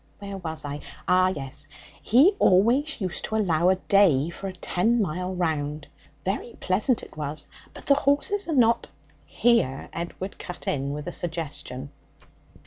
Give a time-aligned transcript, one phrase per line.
[0.17, 0.79] Where was I?
[1.07, 1.67] Oh yes;
[2.01, 5.87] he always used to allow a day for a ten mile round.
[6.25, 8.87] Very pleasant it was, but the horses are not'
[9.43, 11.91] Here Edward cut in with a suggestion.